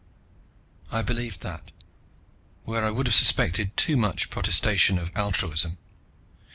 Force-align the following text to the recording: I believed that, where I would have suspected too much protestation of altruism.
I 0.91 1.03
believed 1.03 1.41
that, 1.41 1.71
where 2.63 2.83
I 2.83 2.89
would 2.89 3.05
have 3.05 3.13
suspected 3.13 3.77
too 3.77 3.95
much 3.97 4.31
protestation 4.31 4.97
of 4.97 5.11
altruism. 5.13 5.77